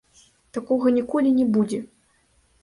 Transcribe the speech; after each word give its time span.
Такога 0.57 0.93
ніколі 0.95 1.35
не 1.37 1.45
будзе! 1.59 1.79